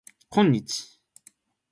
[0.31, 0.99] こんにち